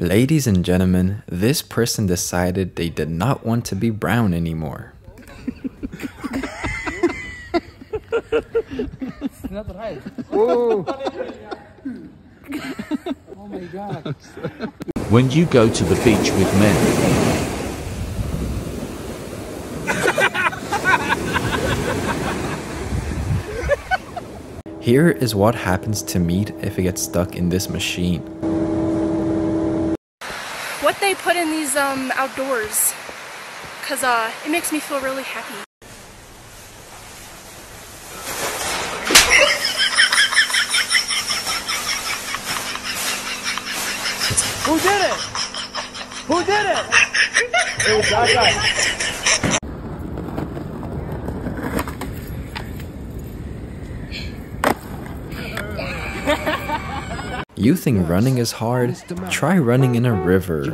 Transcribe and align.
Ladies 0.00 0.46
and 0.46 0.64
gentlemen, 0.64 1.22
this 1.26 1.60
person 1.60 2.06
decided 2.06 2.76
they 2.76 2.88
did 2.88 3.10
not 3.10 3.44
want 3.44 3.66
to 3.66 3.76
be 3.76 3.90
brown 3.90 4.32
anymore. 4.32 4.94
not 9.50 9.76
right. 9.76 10.00
Oh. 10.32 10.86
oh 13.36 13.46
my 13.46 13.60
god. 13.60 14.16
When 15.10 15.30
you 15.30 15.44
go 15.44 15.68
to 15.68 15.84
the 15.84 15.96
beach 15.96 16.30
with 16.32 16.50
men, 16.58 17.50
Here 24.80 25.10
is 25.10 25.34
what 25.34 25.54
happens 25.54 26.02
to 26.04 26.18
meat 26.18 26.52
if 26.62 26.78
it 26.78 26.84
gets 26.84 27.02
stuck 27.02 27.36
in 27.36 27.50
this 27.50 27.68
machine. 27.68 28.39
What 31.10 31.16
they 31.16 31.24
put 31.24 31.34
in 31.34 31.50
these 31.50 31.74
um, 31.74 32.12
outdoors, 32.14 32.94
cause 33.82 34.04
uh, 34.04 34.30
it 34.46 34.50
makes 34.50 34.70
me 34.70 34.78
feel 34.78 35.00
really 35.00 35.24
happy. 35.24 35.64
Who 44.66 44.78
did 44.78 45.02
it? 45.02 45.18
Who 46.28 46.44
did 46.44 46.66
it? 46.66 46.86
It 47.88 47.96
was 47.96 48.10
that 48.10 49.09
You 57.60 57.76
think 57.76 58.08
running 58.08 58.38
is 58.38 58.52
hard? 58.52 58.96
Try 59.28 59.58
running 59.58 59.94
in 59.94 60.06
a 60.06 60.14
river. 60.14 60.70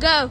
Go. 0.00 0.30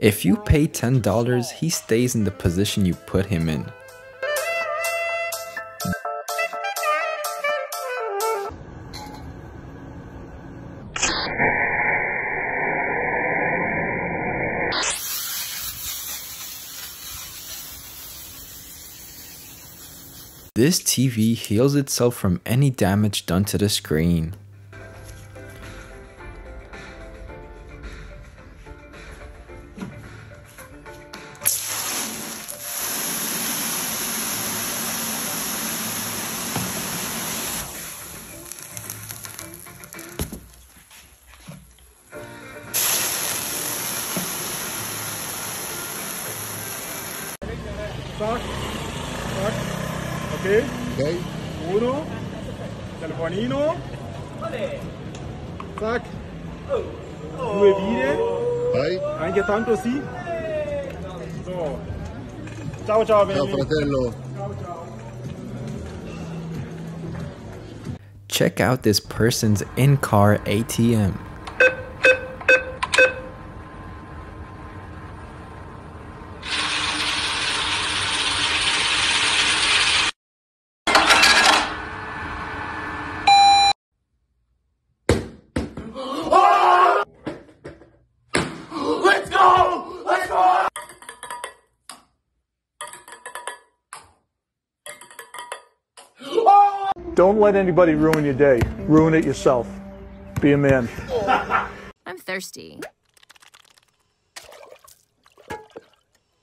If 0.00 0.24
you 0.24 0.36
pay 0.36 0.66
$10, 0.66 1.52
he 1.52 1.68
stays 1.68 2.14
in 2.14 2.24
the 2.24 2.30
position 2.30 2.86
you 2.86 2.94
put 2.94 3.26
him 3.26 3.50
in. 3.50 3.70
This 20.54 20.80
TV 20.80 21.34
heals 21.34 21.74
itself 21.74 22.16
from 22.16 22.40
any 22.46 22.70
damage 22.70 23.26
done 23.26 23.44
to 23.44 23.58
the 23.58 23.68
screen. 23.68 24.34
Tac, 48.20 48.40
tac. 49.34 49.54
Ok? 50.34 50.64
Ok. 50.98 51.16
Uno. 51.72 52.04
Telefonino. 53.00 53.76
Tac. 55.78 56.02
Due 57.38 57.74
vire. 57.80 58.18
Vai. 58.74 59.00
Anche 59.20 59.42
tanto 59.42 59.74
sì. 59.74 60.02
So. 61.44 61.78
Ciao 62.84 63.06
ciao 63.06 63.26
Ciao 63.26 63.46
baby. 63.46 63.56
fratello. 63.56 64.12
Check 68.28 68.60
out 68.60 68.82
this 68.82 69.00
person's 69.00 69.64
in-car 69.76 70.40
ATM. 70.44 71.29
Don't 97.20 97.38
let 97.38 97.54
anybody 97.54 97.92
ruin 97.92 98.24
your 98.24 98.32
day. 98.32 98.62
Ruin 98.88 99.12
it 99.12 99.26
yourself. 99.26 99.68
Be 100.40 100.52
a 100.52 100.56
man. 100.56 100.88
I'm 102.06 102.16
thirsty. 102.16 102.80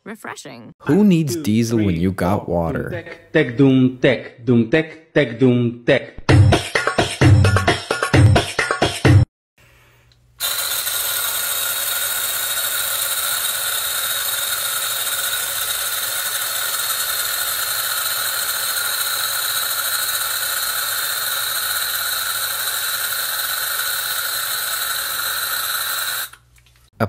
Refreshing. 0.04 0.76
Who 0.82 1.04
needs 1.04 1.36
diesel 1.36 1.80
when 1.80 1.96
you 1.96 2.12
got 2.12 2.48
water? 2.48 2.92
Tech, 2.92 3.34
tech, 3.34 3.58
doom, 3.58 3.98
tech, 3.98 4.46
doom, 4.46 4.70
tech, 4.70 5.16
tech, 5.16 5.40
doom, 5.40 5.84
tech. 5.84 6.27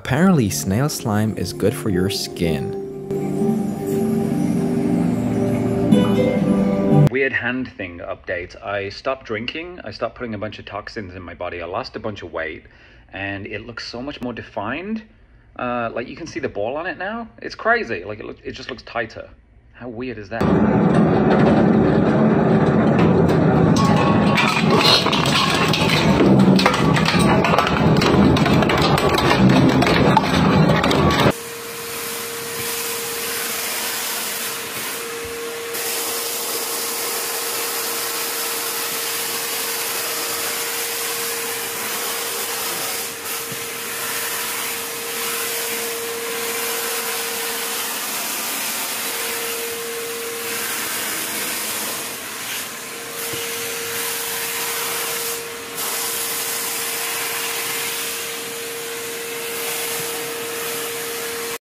Apparently, 0.08 0.48
snail 0.48 0.88
slime 0.88 1.36
is 1.36 1.52
good 1.52 1.74
for 1.74 1.90
your 1.90 2.08
skin. 2.08 2.72
Weird 7.10 7.34
hand 7.34 7.70
thing 7.76 7.98
update. 7.98 8.56
I 8.64 8.88
stopped 8.88 9.26
drinking. 9.26 9.80
I 9.84 9.90
stopped 9.90 10.14
putting 10.14 10.32
a 10.32 10.38
bunch 10.38 10.58
of 10.58 10.64
toxins 10.64 11.14
in 11.14 11.20
my 11.20 11.34
body. 11.34 11.60
I 11.60 11.66
lost 11.66 11.94
a 11.94 12.00
bunch 12.00 12.22
of 12.22 12.32
weight, 12.32 12.64
and 13.12 13.46
it 13.46 13.66
looks 13.66 13.86
so 13.86 14.00
much 14.00 14.22
more 14.22 14.32
defined. 14.32 15.02
Uh, 15.56 15.90
like 15.92 16.08
you 16.08 16.16
can 16.16 16.26
see 16.26 16.40
the 16.40 16.48
ball 16.48 16.78
on 16.78 16.86
it 16.86 16.96
now. 16.96 17.28
It's 17.42 17.54
crazy. 17.54 18.02
Like 18.02 18.18
it 18.18 18.24
look, 18.24 18.38
it 18.42 18.52
just 18.52 18.70
looks 18.70 18.84
tighter. 18.84 19.28
How 19.74 19.90
weird 19.90 20.16
is 20.16 20.30
that? 20.30 20.40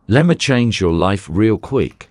Let 0.10 0.26
me 0.26 0.36
change 0.36 0.80
your 0.80 0.94
life 0.94 1.28
real 1.30 1.58
quick. 1.58 2.08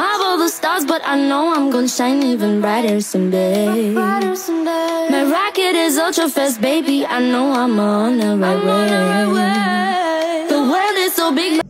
All 0.00 0.38
the 0.38 0.48
stars, 0.48 0.84
but 0.84 1.02
I 1.04 1.16
know 1.16 1.52
I'm 1.54 1.70
gonna 1.70 1.88
shine 1.88 2.22
even 2.22 2.60
brighter 2.60 3.00
someday. 3.00 3.92
Brighter 3.92 4.36
someday. 4.36 5.08
My 5.10 5.24
rocket 5.24 5.74
is 5.74 5.98
ultra 5.98 6.28
fast, 6.28 6.60
baby. 6.60 7.04
I 7.04 7.20
know 7.20 7.52
I'm 7.52 7.78
on 7.78 8.18
the 8.18 8.36
right, 8.36 8.56
I'm 8.56 8.66
way. 8.66 8.72
On 8.72 8.88
the, 8.88 9.00
right 9.12 9.30
way. 9.36 10.46
the 10.48 10.60
world 10.70 10.96
is 10.98 11.14
so 11.14 11.34
big. 11.34 11.61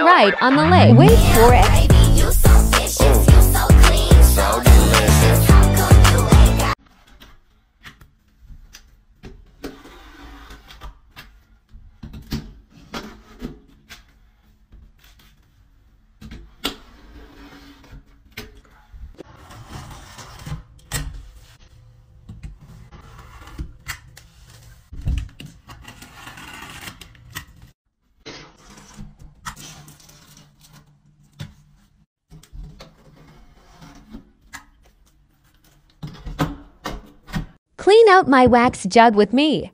Liner 0.00 0.32
install 0.32 0.48
on 0.48 0.56
the 0.56 0.64
leg. 0.64 0.96
Wait 0.96 1.18
for 1.34 1.52
it. 1.54 1.91
Clean 37.82 38.08
out 38.10 38.28
my 38.28 38.46
wax 38.46 38.84
jug 38.84 39.16
with 39.16 39.32
me. 39.32 39.72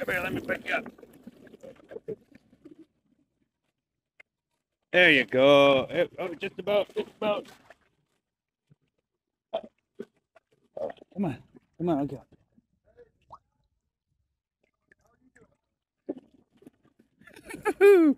Come 0.00 0.14
here, 0.14 0.22
let 0.22 0.32
me 0.32 0.40
pick 0.40 0.66
you 0.66 0.74
up. 0.74 0.84
There 4.94 5.10
you 5.10 5.26
go. 5.26 5.86
Oh, 6.18 6.34
just 6.40 6.58
about, 6.58 6.88
just 6.94 7.10
about. 7.18 7.46
Come 11.12 11.26
on, 11.26 11.36
come 11.76 11.88
on, 11.90 11.98
I'll 11.98 12.06
go. 17.80 18.16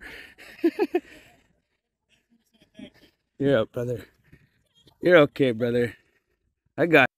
You're 3.39 3.57
up, 3.57 3.73
brother. 3.73 4.05
You're 5.01 5.17
okay, 5.17 5.51
brother. 5.51 5.93
I 6.77 6.85
got 6.85 7.09